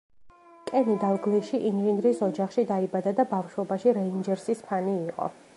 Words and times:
კენი 0.69 0.95
დალგლიში 1.03 1.59
ინჟინრის 1.71 2.23
ოჯახში 2.29 2.67
დაიბადა 2.73 3.15
და 3.21 3.29
ბავშვობაში 3.37 3.97
„რეინჯერსის“ 4.01 4.69
ფანი 4.73 5.01
იყო. 5.07 5.35